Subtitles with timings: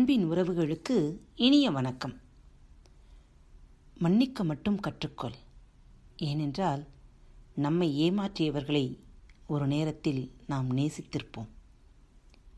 [0.00, 2.20] அன்பின் உறவுகளுக்கு இனிய வணக்கம்.
[3.94, 5.34] மன்னிக்க மட்டும் கற்றுக்கொள்.
[6.16, 6.86] ஏனென்றால்
[7.54, 8.98] நம்மை ஏமாற்றியவர்களை
[9.46, 11.48] ஒரு நேரத்தில் நாம் நேசித்திருப்போம்.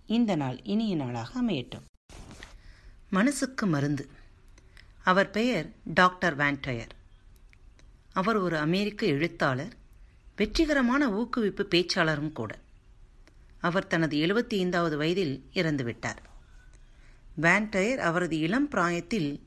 [0.07, 1.85] இந்த நாள் இனிய நாளாக அமையட்டும்.
[3.11, 4.09] மனசுக்கு மருந்து.
[5.05, 6.91] அவர் பெயர் டாக்டர் வேண்டயர்
[8.13, 9.77] அவர் ஒரு அமெரிக்க எழுத்தாளர்
[10.37, 12.59] வெற்றிகரமான ஊக்குவிப்பு பேச்சாளரும் கூட.
[13.61, 16.31] அவர் தனது எழுபத்தி ஐந்தாவது வயதில் இறந்துவிட்டார்.
[17.41, 19.41] வேன்டயர் அவரது இளம் பிராயத்தில்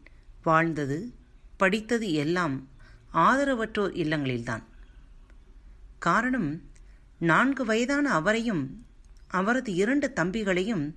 [0.43, 1.13] வாழ்ந்தது
[1.57, 2.67] படித்தது எல்லாம்
[3.13, 4.63] ஆதரவற்றோர் இல்லங்களில்தான்.
[5.99, 6.61] காரணம்
[7.19, 8.85] நான்கு வயதான அவரையும்
[9.27, 10.93] அவரது இரண்டு தம்பிகளையும்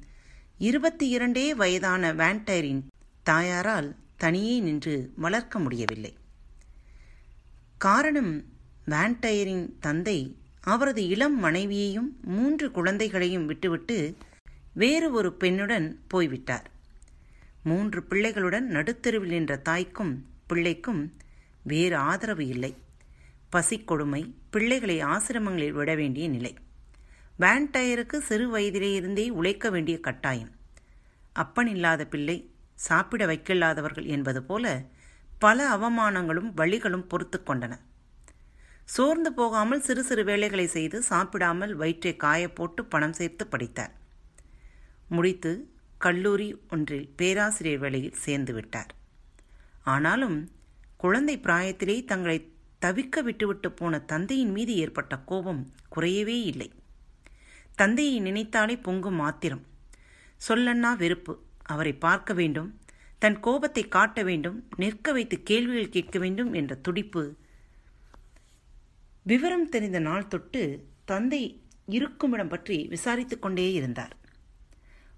[0.59, 2.83] இருபத்தி இரண்டே வயதான வேன்டயரின்
[3.23, 6.17] தாயாரால் தனியே நின்று வளர்க்க முடியவில்லை.
[7.79, 8.45] காரணம்
[8.87, 14.17] வேன்டயரின் தந்தை அவரது இளம் மனைவியையும் மூன்று குழந்தைகளையும் விட்டுவிட்டு
[14.75, 16.77] வேறு ஒரு பெண்ணுடன் போய்விட்டார்.
[17.69, 20.13] மூன்று பிள்ளைகளுடன் நடுத்தெருவில் நின்ற தாய்க்கும்
[20.47, 21.03] பிள்ளைக்கும்
[21.63, 22.73] வேறு ஆதரவு இல்லை.
[23.53, 26.53] பசிக்கொடுமை பிள்ளைகளை ஆசிரமங்களில் விட வேண்டிய நிலை.
[27.41, 30.53] வேன்டயருக்கு சிறு வயதிலேயிருந்தே உழைக்க வேண்டிய கட்டாயம்.
[31.33, 32.37] அப்பன் இல்லாத பிள்ளை
[32.87, 34.67] சாப்பிட வைக்கில்லாதவர்கள் என்பது போல
[35.39, 37.75] பல அவமானங்களும் வழிகளும் பொறுத்து கொண்டன.
[38.95, 43.93] சோர்ந்து போகாமல் சிறு சிறு வேலைகளை செய்து சாப்பிடாமல் வயிற்றை காய போட்டு பணம் சேர்த்து படித்தார்.
[45.09, 45.53] முடித்து
[45.99, 48.95] கல்லூரி ஒன்றில் பேராசிரியர் வேலையில் சேர்ந்து விட்டார்.
[49.83, 50.51] ஆனாலும்
[50.97, 56.73] குழந்தை பிராயத்திலே தங்களை தவிக்க விட்டுவிட்டு போன தந்தையின் மீது ஏற்பட்ட கோபம் குறையவே இல்லை.
[57.77, 59.67] தந்தையை நினைத்தாலே பொங்கும் ஆத்திரம்
[60.49, 61.43] சொல்லன்னா வெறுப்பு.
[61.63, 62.81] அவரை பார்க்க வேண்டும்.
[63.19, 64.69] தன் கோபத்தை காட்ட வேண்டும்.
[64.77, 67.37] நிற்க வைத்து கேள்விகள் கேட்க வேண்டும் என்ற துடிப்பு.
[69.23, 74.17] விவரம் தெரிந்த நாள் தொட்டு தந்தை இருக்குமிடம் பற்றி விசாரித்துக் கொண்டே இருந்தார்.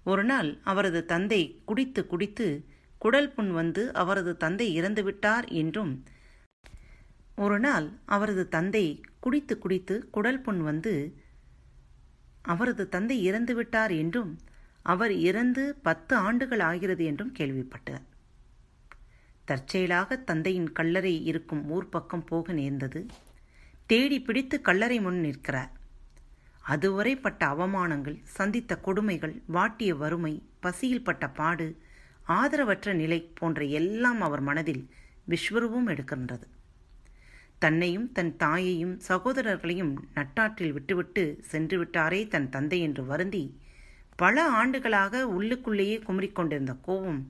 [0.03, 2.47] ஒரு நாள் அவரது தந்தை குடித்து குடித்து
[2.97, 6.03] குடல் புண் வந்து அவரது தந்தை இறந்துவிட்டார் என்றும்
[7.35, 8.85] ஒரு நாள் அவரது தந்தை
[9.19, 10.93] குடித்து குடித்து குடல் புண் வந்து
[12.41, 14.31] அவரது தந்தை இறந்துவிட்டார் என்றும்
[14.83, 18.05] அவர் இறந்து பத்து ஆண்டுகள் ஆகிறது என்றும் கேள்விப்பட்டார்
[19.45, 23.05] தற்செயலாக தந்தையின் கல்லறை இருக்கும் ஊர் பக்கம் போக நேர்ந்தது.
[23.85, 25.71] தேடி பிடித்து கல்லறை முன் நிற்கிறார்.
[26.61, 31.77] அதுவரை பட்ட அவமானங்கள் சந்தித்த கொடுமைகள் வாட்டிய வறுமை பசியில் பட்ட பாடு
[32.27, 34.89] ஆதரவற்ற நிலை போன்ற எல்லாம் அவர் மனதில்
[35.27, 36.43] விஸ்வரூபம் எடுக்கின்றது.
[37.59, 43.59] தன்னையும் தன் தாயையும் சகோதரர்களையும் நட்டாற்றில் விட்டுவிட்டு சென்று விட்டாரே தன் தந்தை என்று வருந்தி
[44.15, 47.29] பல ஆண்டுகளாக உள்ளுக்குள்ளேயே குமரிக்கொண்டிருந்த கோபம்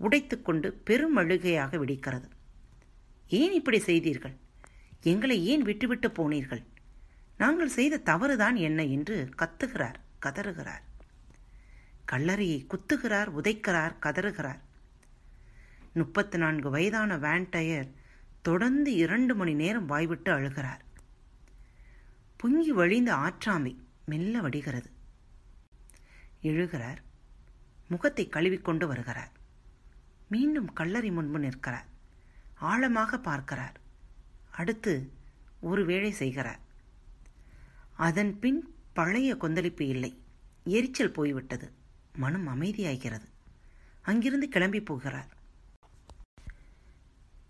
[0.00, 2.28] உடைத்துக்கொண்டு பெரும் அழுகையாக வெடிக்கிறது.
[3.28, 4.36] ஏன் இப்படி செய்தீர்கள்?
[5.02, 6.64] எங்களை ஏன் விட்டுவிட்டு போனீர்கள்?
[7.38, 10.84] நாங்கள் செய்த தவறுதான் என்ன என்று கத்துகிறார் கதறுகிறார்.
[12.12, 14.58] கல்லறையை குத்துகிறார் உதைக்கிறார் கதறுகிறார்.
[15.92, 17.92] முப்பத்து நான்கு வயதான வேன் டயர்
[18.42, 20.80] தொடர்ந்து இரண்டு மணி நேரம் வாய்விட்டு அழுகிறார்.
[22.36, 24.90] பொங்கி வழிந்த ஆற்றாமை மெல்ல வடிகிறது.
[26.42, 27.02] எழுகிறார்
[27.88, 29.30] முகத்தை கழுவிக்கொண்டு வருகிறார்.
[30.28, 31.86] மீண்டும் கல்லறை முன்பு நிற்கிறார்.
[32.54, 33.80] ஆழமாக பார்க்கிறார்.
[34.50, 35.12] அடுத்து
[35.60, 36.64] ஒரு வேளை செய்கிறார்.
[37.96, 40.22] அதன் பின் பழைய கொந்தளிப்பு இல்லை.
[40.64, 41.72] எரிச்சல் போய்விட்டது.
[42.16, 43.28] மனம் அமைதியாகிறது.
[44.02, 45.36] அங்கிருந்து கிளம்பி போகிறார்.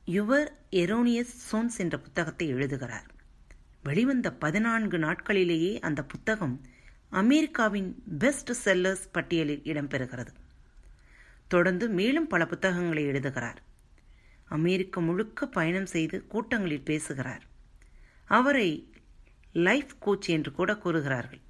[0.06, 3.10] யுவர் எரோனியஸ் சோன்ஸ் என்ற புத்தகத்தை எழுதுகிறார்.
[3.82, 6.60] வெளிவந்த பதினான்கு நாட்களிலேயே அந்த புத்தகம்
[7.08, 10.34] அமெரிக்காவின் பெஸ்ட் செல்லர்ஸ் பட்டியலில் இடம்பெறுகிறது.
[11.48, 13.62] தொடர்ந்து மேலும் பல புத்தகங்களை எழுதுகிறார்.
[14.44, 17.42] அமெரிக்க முழுக்க பயணம் செய்து கூட்டங்களில் பேசுகிறார்.
[18.24, 18.90] அவரை
[19.56, 21.40] லைஃப் கோச் என்று கூட கூறுகிறார்கள்.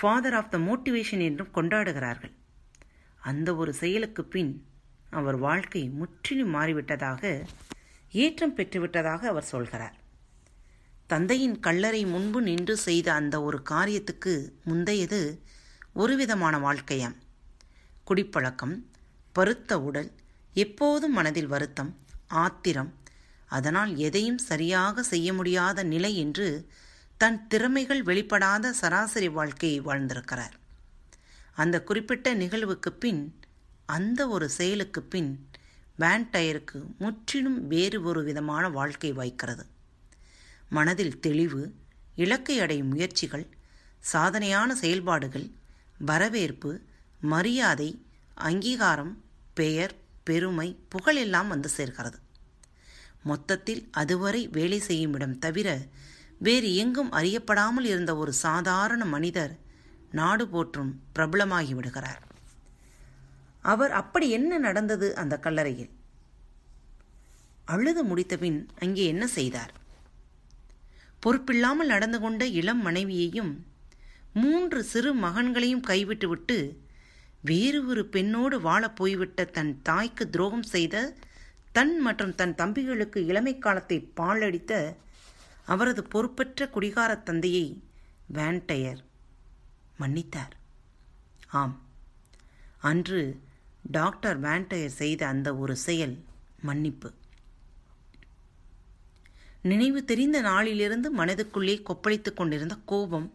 [0.00, 2.32] ஃபாதர் ஆஃப் த மோட்டிவேஷன் என்றும் கொண்டாடுகிறார்கள்.
[3.20, 4.64] அந்த ஒரு செயலுக்கு பின்
[5.10, 7.44] அவர் வாழ்க்கை முற்றிலும் மாறிவிட்டதாக
[8.12, 9.96] ஏற்றம் பெற்றுவிட்டதாக அவர் சொல்கிறார்.
[11.06, 15.42] தந்தையின் கல்லறை முன்பு நின்று செய்த அந்த ஒரு காரியத்துக்கு முந்தையது
[15.92, 17.16] ஒருவிதமான வாழ்க்கையாம்.
[18.04, 18.86] குடிப்பழக்கம்
[19.32, 20.10] பருத்த உடல்
[20.54, 22.94] எப்போதும் மனதில் வருத்தம் ஆத்திரம்
[23.46, 26.68] அதனால் எதையும் சரியாக செய்ய முடியாத நிலை என்று
[27.22, 30.54] தன் திறமைகள் வெளிப்படாத சராசரி வாழ்க்கையை வாழ்ந்திருக்கிறார்.
[31.52, 33.40] அந்த குறிப்பிட்ட நிகழ்வுக்கு பின்
[33.86, 35.48] அந்த ஒரு செயலுக்கு பின்
[35.98, 39.64] வேன்டயருக்கு முற்றிலும் வேறு ஒரு விதமான வாழ்க்கை வாய்க்கிறது.
[40.68, 41.74] மனதில் தெளிவு
[42.14, 43.46] இலக்கை அடையும் முயற்சிகள்
[44.12, 45.50] சாதனையான செயல்பாடுகள்
[45.98, 46.82] வரவேற்பு
[47.20, 48.04] மரியாதை
[48.34, 52.18] அங்கீகாரம் பெயர் பெருமை புகழெல்லாம் வந்து சேர்கிறது.
[53.22, 55.86] மொத்தத்தில் அதுவரை வேலை செய்யும் இடம் தவிர
[56.42, 59.52] வேறு எங்கும் அறியப்படாமல் இருந்த ஒரு சாதாரண மனிதர்
[60.10, 62.22] நாடு போற்றும் பிரபலமாகி விடுகிறார்.
[63.64, 65.90] அவர் அப்படி என்ன நடந்தது அந்த கல்லறையில்?
[67.64, 69.72] அழுது முடித்தபின் அங்கே என்ன செய்தார்?
[71.20, 73.52] பொறுப்பில்லாமல் நடந்து கொண்ட இளம் மனைவியையும்
[74.32, 76.56] மூன்று சிறு மகன்களையும் கைவிட்டுவிட்டு
[77.40, 80.96] வேறு ஒரு பெண்ணோடு வாழப் போய்விட்ட தன் தாய்க்கு துரோகம் செய்த
[81.72, 84.72] தன் மற்றும் தன் தம்பிகளுக்கு இளமை காலத்தை பாழடித்த
[85.64, 87.82] அவரது பொறுப்பற்ற குடிகார தந்தையை
[88.32, 89.04] வேன்டையர்
[89.96, 90.56] மன்னித்தார்.
[91.46, 91.80] ஆம்.
[92.78, 93.40] அன்று
[93.82, 96.24] டாக்டர் வேன்டையர் செய்த அந்த ஒரு செயல்
[96.60, 97.12] மன்னிப்பு.
[99.62, 103.34] நினைவு தெரிந்த நாளிலிருந்து மனதுக்குள்ளே கொப்பளித்துக் கொண்டிருந்த கோபம்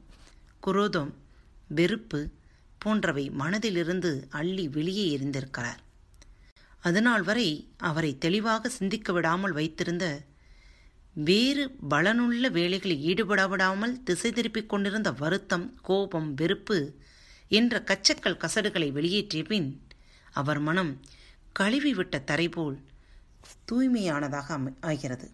[0.60, 1.14] குரோதம்
[1.68, 2.30] வெறுப்பு
[2.78, 5.78] போன்றவை மனதிலிருந்து அள்ளி வெளியே எரிந்திருக்கிறார்.
[6.80, 10.22] அதனால் வரை அவரை தெளிவாக சிந்திக்க விடாமல் வைத்திருந்த
[11.20, 16.96] வேறு பலனுள்ள வேலைகளில் ஈடுபடவிடாமல் திசை திருப்பிக் கொண்டிருந்த வருத்தம் கோபம் வெறுப்பு
[17.48, 19.88] என்ற கச்சக்கல் கசடுகளை வெளியேற்றிய பின்
[20.32, 21.00] அவர் மனம்
[21.60, 22.82] கழுவிவிட்ட தரை போல்
[23.72, 25.32] தூய்மையானதாக ஆகிறது.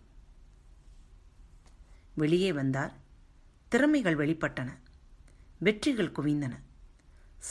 [2.14, 2.94] வெளியே வந்தார்.
[3.68, 4.78] திறமைகள் வெளிப்பட்டன.
[5.58, 6.52] வெற்றிகள் குவிந்தன.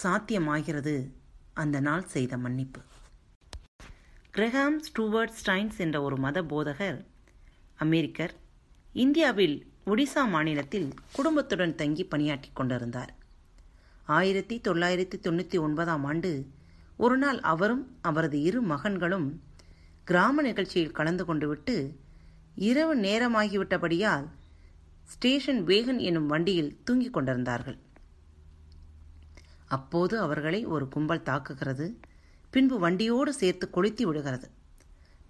[0.03, 1.11] சாத்தியமாகிறது
[1.53, 2.81] அந்த நாள் செய்த மன்னிப்பு.
[4.37, 7.11] கிரஹாம் ஸ்டூவர்ட் ஸ்டைன்ஸ் என்ற ஒரு மத போதகர்
[7.85, 8.33] அமெரிக்கர்
[9.05, 9.57] இந்தியாவில்
[9.87, 13.13] ஒடிசா மாநிலத்தில் குடும்பத்துடன் தங்கி பணியாற்றி கொண்டிருந்தார்.
[14.17, 16.31] ஆயிரத்தி தொள்ளாயிரத்தி தொண்ணூற்றி ஒன்பதாம் ஆண்டு
[16.97, 19.27] ஒரு நாள் அவரும் அவரது இரு மகன்களும்
[20.05, 21.77] கிராம நிகழ்ச்சியில் கலந்து கொண்டு விட்டு
[22.69, 24.27] இரவு நேரமாகிவிட்டபடியால்
[25.13, 27.79] ஸ்டேஷன் வேகன் என்னும் வண்டியில் தூங்கிக் கொண்டிருந்தார்கள்.
[29.77, 31.87] அப்போது அவர்களை ஒரு கும்பல் தாக்குகிறது.
[32.55, 34.49] பின்பு வண்டியோடு சேர்த்து கொளுத்தி விடுகிறது.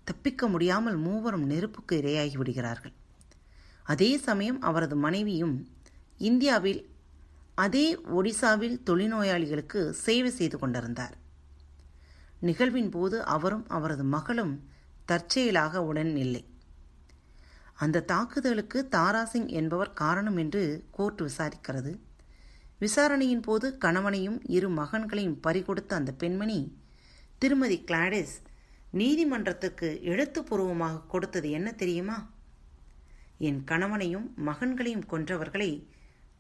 [0.05, 2.93] தப்பிக்க முடியாமல் மூவரும் நெருப்புக்கு இரையாகி விடுகிறார்கள்.
[3.83, 5.69] அதே சமயம் அவரது மனைவியும்
[6.19, 6.91] இந்தியாவில்
[7.55, 11.17] அதே ஒடிசாவில் தொழில்நோயாளிகளுக்கு சேவை செய்து கொண்டிருந்தார்.
[12.41, 14.55] நிகழ்வின் போது அவரும் அவரது மகளும்
[15.05, 16.45] தற்செயலாக உடன் இல்லை.
[17.75, 21.93] அந்த தாக்குதலுக்கு தாராசிங் என்பவர் காரணம் என்று கோர்ட் விசாரிக்கிறது.
[22.79, 26.81] விசாரணையின் போது கணவனையும் இரு மகன்களையும் பறிகொடுத்த அந்த பெண்மணி
[27.39, 28.35] திருமதி கிளாடிஸ்
[28.93, 32.31] நீதிமன்றத்துக்கு எழுத்துப்பூர்வமாக கொடுத்தது என்ன தெரியுமா?
[33.39, 35.87] என் கணவனையும் மகன்களையும் கொன்றவர்களை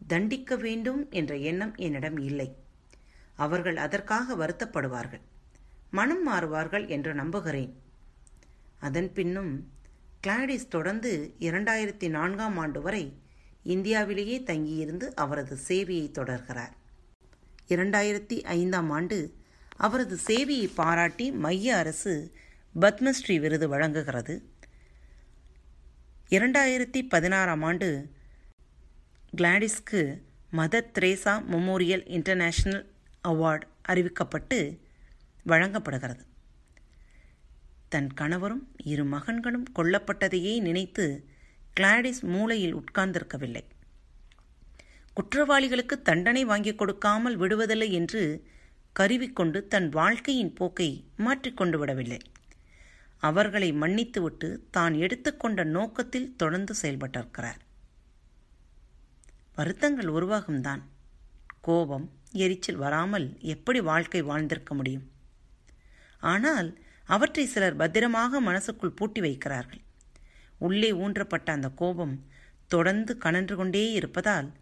[0.06, 2.56] தண்டிக்க வேண்டும் என்ற எண்ணம் என்னிடம் இல்லை.
[3.34, 5.20] அவர்கள் அதற்காக வருத்தப்படுவார்கள்.
[5.90, 7.72] மனம் மாறுவார்கள் என்று நம்புகிறேன்.
[8.78, 9.72] அதன் பின்னும்
[10.20, 13.20] கிளாடிஸ் தொடர்ந்து இரண்டாயிரத்தி நான்காம் ஆண்டு வரை
[13.62, 16.72] இந்தியாவிலேயே தங்கியிருந்து அவரது சேவையை தொடர்கிறார்.
[17.68, 19.18] இரண்டாயிரத்தி ஐந்தாம் ஆண்டு
[19.76, 22.34] அவரது சேவையை பாராட்டி மைய அரசு
[22.80, 24.50] பத்மஸ்ரீ விருது வழங்குகிறது.
[26.28, 28.10] இரண்டாயிரத்தி பதினாறாம் ஆண்டு
[29.36, 30.20] கிளாடிஸ்க்கு
[30.52, 32.92] Mother Teresa memorial international
[33.24, 34.78] award அறிவிக்கப்பட்டு
[35.44, 36.24] வழங்கப்படுகிறது.
[37.88, 41.26] தன் கணவரும் இரு மகன்களும் கொல்லப்பட்டதையே நினைத்து
[41.74, 43.64] கிளாடிஸ் மூளையில் உட்கார்ந்திருக்கவில்லை.
[45.16, 48.50] குற்றவாளிகளுக்கு தண்டனை வாங்கிக் கொடுக்காமல் விடுவதில்லை என்று
[48.96, 52.20] கருவிக்கொண்டு தன் வாழ்க்கையின் போக்கை மாற்றிக்கொண்டு விடவில்லை.
[53.18, 57.60] அவர்களை மன்னித்துவிட்டு தான் எடுத்துக்கொண்ட நோக்கத்தில் தொடர்ந்து செயல்பட்டிருக்கிறார்.
[59.54, 60.82] வருத்தங்கள் உருவாகும்தான்.
[61.60, 65.10] கோபம் எரிச்சல் வராமல் எப்படி வாழ்க்கை வாழ்ந்திருக்க முடியும்?
[66.18, 69.82] ஆனால் அவற்றை சிலர் பத்திரமாக மனசுக்குள் பூட்டி வைக்கிறார்கள்.
[70.58, 72.26] உள்ளே ஊன்றப்பட்ட அந்த கோபம்
[72.66, 74.52] தொடர்ந்து கனன்று கொண்டே இருப்பதால்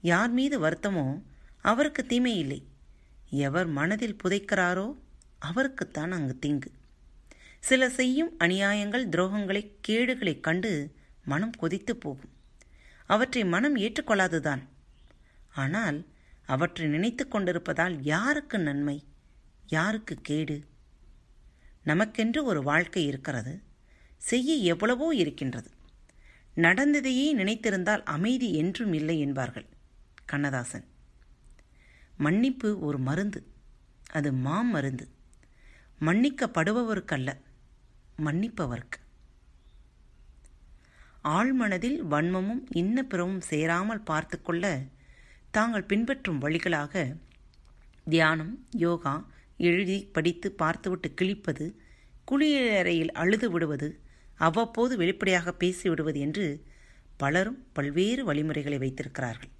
[0.00, 1.22] யார் மீது வருத்தமோ
[1.60, 2.67] அவருக்கு தீமை இல்லை
[3.30, 4.94] எவர் மனதில் புதைக்கிறாரோ
[5.38, 6.70] அவருக்குத்தான் அங்கு திங்கு.
[7.60, 10.94] சில செய்யும் அநியாயங்கள் துரோகங்களை கேடுகளை கண்டு
[11.24, 12.30] மனம் கொதித்து போகும்.
[13.06, 14.62] அவற்றை மனம் ஏற்றுக்கொள்ளாதுதான்
[15.54, 16.06] ஆனால்
[16.46, 19.04] அவற்றை நினைத்து கொண்டிருப்பதால் யாருக்கு நன்மை
[19.66, 20.64] யாருக்கு கேடு?
[21.84, 23.62] நமக்கென்று ஒரு வாழ்க்கை இருக்கிறது
[24.16, 25.70] செய்ய எவ்வளவோ இருக்கின்றது.
[26.54, 29.66] நடந்ததையே நினைத்திருந்தால் அமைதி என்றும் இல்லை என்பார்கள்
[30.24, 30.84] கண்ணதாசன்.
[32.18, 33.40] மன்னிப்பு ஒரு மருந்து.
[34.10, 35.04] அது மாம் மருந்து
[36.00, 37.30] மன்னிக்கப்படுபவருக்கல்ல
[38.24, 38.98] மன்னிப்பவர்க்கு.
[41.36, 44.64] ஆழ்மனதில் வன்மமும் இன்னப்பிறவும் சேராமல் பார்த்து கொள்ள
[45.50, 46.94] தாங்கள் பின்பற்றும் வழிகளாக
[48.04, 49.14] தியானம் யோகா
[49.58, 51.66] எழுதி படித்து பார்த்துவிட்டு கிழிப்பது
[52.30, 53.88] குளியலறையில் அழுது விடுவது
[54.38, 56.46] அவ்வப்போது வெளிப்படையாக பேசிவிடுவது என்று
[57.16, 59.52] பலரும் பல்வேறு வழிமுறைகளை வைத்திருக்கிறார்கள்.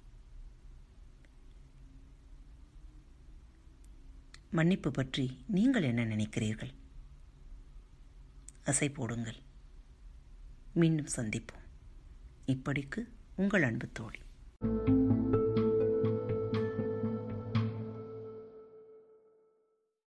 [4.51, 6.73] மன்னிப்பு பற்றி நீங்கள் என்ன நினைக்கிறீர்கள்?
[8.65, 9.35] அசை போடுங்கள்.
[10.73, 11.65] மீண்டும் சந்திப்போம்.
[12.45, 14.19] இப்படிக்கு உங்கள் அன்பு தோழி.